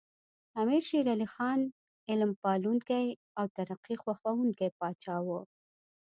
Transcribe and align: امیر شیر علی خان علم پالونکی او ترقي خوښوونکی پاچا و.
امیر 0.61 0.81
شیر 0.89 1.05
علی 1.13 1.27
خان 1.33 1.59
علم 2.11 2.31
پالونکی 2.41 3.05
او 3.37 3.45
ترقي 3.57 3.95
خوښوونکی 4.03 4.69
پاچا 4.79 5.15
و. 5.25 5.27